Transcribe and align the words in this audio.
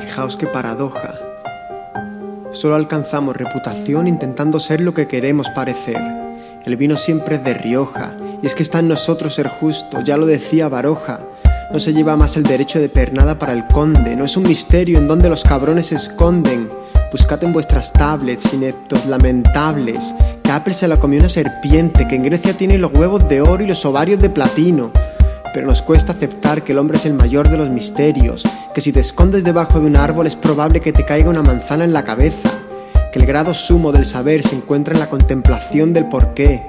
Fijaos 0.00 0.36
qué 0.36 0.46
paradoja. 0.46 1.14
Solo 2.52 2.74
alcanzamos 2.74 3.36
reputación 3.36 4.08
intentando 4.08 4.60
ser 4.60 4.80
lo 4.80 4.94
que 4.94 5.08
queremos 5.08 5.50
parecer. 5.50 6.00
El 6.64 6.76
vino 6.76 6.96
siempre 6.96 7.36
es 7.36 7.44
de 7.44 7.54
Rioja, 7.54 8.16
y 8.42 8.46
es 8.46 8.54
que 8.54 8.62
está 8.62 8.80
en 8.80 8.88
nosotros 8.88 9.34
ser 9.34 9.48
justo, 9.48 10.00
ya 10.02 10.16
lo 10.16 10.26
decía 10.26 10.68
Baroja. 10.68 11.20
No 11.72 11.80
se 11.80 11.92
lleva 11.92 12.16
más 12.16 12.36
el 12.36 12.42
derecho 12.42 12.78
de 12.78 12.88
pernada 12.88 13.38
para 13.38 13.52
el 13.52 13.66
conde, 13.66 14.16
no 14.16 14.24
es 14.24 14.36
un 14.36 14.44
misterio 14.44 14.98
en 14.98 15.08
donde 15.08 15.28
los 15.28 15.44
cabrones 15.44 15.86
se 15.86 15.96
esconden. 15.96 16.68
Buscad 17.12 17.44
en 17.44 17.52
vuestras 17.52 17.92
tablets, 17.92 18.52
ineptos, 18.52 19.06
lamentables, 19.06 20.14
que 20.42 20.50
Apple 20.50 20.74
se 20.74 20.88
la 20.88 20.98
comió 20.98 21.20
una 21.20 21.28
serpiente, 21.28 22.06
que 22.08 22.16
en 22.16 22.24
Grecia 22.24 22.56
tiene 22.56 22.78
los 22.78 22.92
huevos 22.92 23.28
de 23.28 23.40
oro 23.40 23.62
y 23.62 23.66
los 23.66 23.84
ovarios 23.84 24.20
de 24.20 24.30
platino. 24.30 24.92
Pero 25.56 25.68
nos 25.68 25.80
cuesta 25.80 26.12
aceptar 26.12 26.64
que 26.64 26.72
el 26.72 26.78
hombre 26.78 26.98
es 26.98 27.06
el 27.06 27.14
mayor 27.14 27.48
de 27.48 27.56
los 27.56 27.70
misterios, 27.70 28.46
que 28.74 28.82
si 28.82 28.92
te 28.92 29.00
escondes 29.00 29.42
debajo 29.42 29.80
de 29.80 29.86
un 29.86 29.96
árbol 29.96 30.26
es 30.26 30.36
probable 30.36 30.80
que 30.80 30.92
te 30.92 31.06
caiga 31.06 31.30
una 31.30 31.42
manzana 31.42 31.84
en 31.84 31.94
la 31.94 32.04
cabeza, 32.04 32.50
que 33.10 33.18
el 33.18 33.24
grado 33.24 33.54
sumo 33.54 33.90
del 33.90 34.04
saber 34.04 34.42
se 34.42 34.54
encuentra 34.54 34.92
en 34.92 35.00
la 35.00 35.08
contemplación 35.08 35.94
del 35.94 36.10
porqué. 36.10 36.66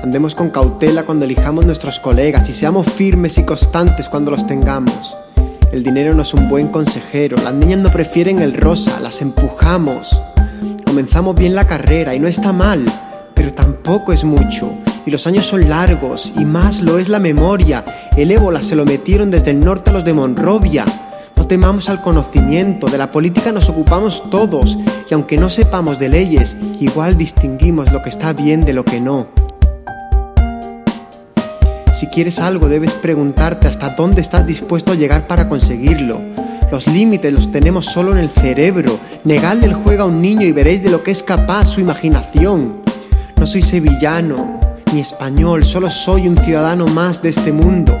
Andemos 0.00 0.36
con 0.36 0.50
cautela 0.50 1.02
cuando 1.02 1.24
elijamos 1.24 1.66
nuestros 1.66 1.98
colegas 1.98 2.48
y 2.48 2.52
seamos 2.52 2.86
firmes 2.86 3.36
y 3.38 3.42
constantes 3.42 4.08
cuando 4.08 4.30
los 4.30 4.46
tengamos. 4.46 5.16
El 5.72 5.82
dinero 5.82 6.14
no 6.14 6.22
es 6.22 6.32
un 6.32 6.48
buen 6.48 6.68
consejero, 6.68 7.38
las 7.42 7.54
niñas 7.54 7.80
no 7.80 7.90
prefieren 7.90 8.38
el 8.38 8.54
rosa, 8.54 9.00
las 9.00 9.20
empujamos. 9.20 10.22
Comenzamos 10.86 11.34
bien 11.34 11.56
la 11.56 11.66
carrera 11.66 12.14
y 12.14 12.20
no 12.20 12.28
está 12.28 12.52
mal, 12.52 12.84
pero 13.34 13.52
tampoco 13.52 14.12
es 14.12 14.22
mucho. 14.22 14.77
Y 15.08 15.10
los 15.10 15.26
años 15.26 15.46
son 15.46 15.70
largos, 15.70 16.34
y 16.36 16.44
más 16.44 16.82
lo 16.82 16.98
es 16.98 17.08
la 17.08 17.18
memoria. 17.18 17.82
El 18.14 18.30
ébola 18.30 18.60
se 18.62 18.76
lo 18.76 18.84
metieron 18.84 19.30
desde 19.30 19.52
el 19.52 19.60
norte 19.60 19.88
a 19.88 19.94
los 19.94 20.04
de 20.04 20.12
Monrovia. 20.12 20.84
No 21.34 21.46
temamos 21.46 21.88
al 21.88 22.02
conocimiento, 22.02 22.88
de 22.88 22.98
la 22.98 23.10
política 23.10 23.50
nos 23.50 23.70
ocupamos 23.70 24.28
todos, 24.30 24.76
y 25.08 25.14
aunque 25.14 25.38
no 25.38 25.48
sepamos 25.48 25.98
de 25.98 26.10
leyes, 26.10 26.58
igual 26.78 27.16
distinguimos 27.16 27.90
lo 27.90 28.02
que 28.02 28.10
está 28.10 28.34
bien 28.34 28.66
de 28.66 28.74
lo 28.74 28.84
que 28.84 29.00
no. 29.00 29.28
Si 31.94 32.08
quieres 32.08 32.38
algo 32.38 32.68
debes 32.68 32.92
preguntarte 32.92 33.66
hasta 33.66 33.88
dónde 33.88 34.20
estás 34.20 34.46
dispuesto 34.46 34.92
a 34.92 34.96
llegar 34.96 35.26
para 35.26 35.48
conseguirlo. 35.48 36.20
Los 36.70 36.86
límites 36.86 37.32
los 37.32 37.50
tenemos 37.50 37.86
solo 37.86 38.12
en 38.12 38.18
el 38.18 38.28
cerebro. 38.28 39.00
Negadle 39.24 39.68
el 39.68 39.74
juego 39.74 40.02
a 40.02 40.06
un 40.06 40.20
niño 40.20 40.42
y 40.42 40.52
veréis 40.52 40.82
de 40.82 40.90
lo 40.90 41.02
que 41.02 41.12
es 41.12 41.22
capaz 41.22 41.64
su 41.64 41.80
imaginación. 41.80 42.82
No 43.38 43.46
soy 43.46 43.62
sevillano 43.62 44.57
ni 44.92 45.00
español, 45.00 45.64
solo 45.64 45.90
soy 45.90 46.28
un 46.28 46.36
ciudadano 46.36 46.86
más 46.86 47.22
de 47.22 47.30
este 47.30 47.52
mundo. 47.52 47.96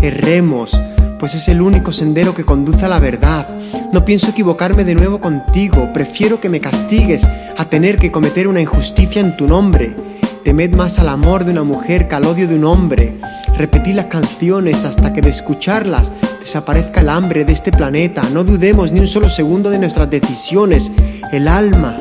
Erremos, 0.00 0.80
pues 1.18 1.34
es 1.34 1.48
el 1.48 1.60
único 1.60 1.92
sendero 1.92 2.34
que 2.34 2.44
conduce 2.44 2.84
a 2.84 2.88
la 2.88 2.98
verdad. 2.98 3.46
No 3.92 4.04
pienso 4.04 4.30
equivocarme 4.30 4.84
de 4.84 4.94
nuevo 4.94 5.20
contigo, 5.20 5.92
prefiero 5.92 6.40
que 6.40 6.48
me 6.48 6.60
castigues 6.60 7.26
a 7.56 7.64
tener 7.66 7.98
que 7.98 8.12
cometer 8.12 8.48
una 8.48 8.60
injusticia 8.60 9.20
en 9.20 9.36
tu 9.36 9.46
nombre. 9.46 9.94
Temed 10.42 10.74
más 10.74 10.98
al 10.98 11.08
amor 11.08 11.44
de 11.44 11.52
una 11.52 11.64
mujer 11.64 12.08
que 12.08 12.14
al 12.14 12.26
odio 12.26 12.46
de 12.48 12.54
un 12.54 12.64
hombre. 12.64 13.18
Repetid 13.56 13.94
las 13.94 14.06
canciones 14.06 14.84
hasta 14.84 15.12
que 15.12 15.20
de 15.20 15.30
escucharlas 15.30 16.12
desaparezca 16.40 17.00
el 17.00 17.08
hambre 17.08 17.44
de 17.44 17.52
este 17.52 17.72
planeta. 17.72 18.22
No 18.30 18.44
dudemos 18.44 18.92
ni 18.92 19.00
un 19.00 19.08
solo 19.08 19.28
segundo 19.28 19.70
de 19.70 19.78
nuestras 19.78 20.10
decisiones. 20.10 20.90
El 21.32 21.48
alma 21.48 21.96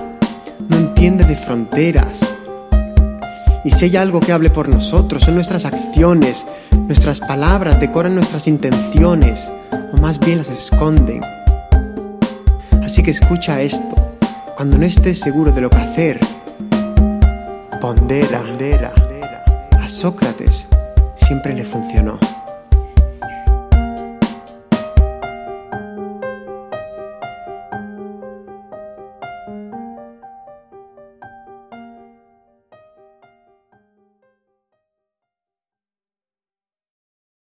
no 0.70 0.78
entiende 0.78 1.24
de 1.26 1.36
fronteras. 1.36 2.36
Y 3.64 3.72
si 3.72 3.86
hay 3.86 3.98
algo 3.98 4.20
que 4.20 4.34
hable 4.34 4.50
por 4.50 4.68
nosotros, 4.68 5.24
son 5.24 5.36
nuestras 5.36 5.66
acciones. 5.66 6.46
Nuestras 6.88 7.20
palabras 7.20 7.80
decoran 7.80 8.16
nuestras 8.16 8.48
intenciones, 8.48 9.52
o 9.94 9.98
más 9.98 10.20
bien 10.20 10.40
las 10.40 10.50
esconden. 10.50 11.22
Así 12.84 13.04
que 13.04 13.12
escucha 13.12 13.62
esto. 13.62 13.96
Cuando 14.56 14.78
no 14.78 14.86
estés 14.86 15.20
seguro 15.20 15.52
de 15.52 15.62
lo 15.62 15.70
que 15.70 15.78
hacer, 15.78 16.20
pondera. 17.80 18.42
A 19.82 19.88
Sócrates 19.88 20.68
siempre 21.16 21.54
le 21.54 21.64
funcionó. 21.64 22.20